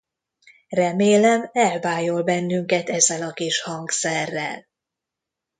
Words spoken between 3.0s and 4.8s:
a kis hangszerrel!